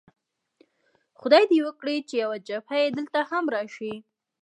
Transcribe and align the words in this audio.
خدای 1.19 1.43
دې 1.51 1.59
وکړي 1.67 1.97
چې 2.07 2.15
یو 2.23 2.31
جوپه 2.47 2.75
یې 2.81 2.87
دلته 2.97 3.19
هم 3.29 3.45
راشي. 3.55 3.93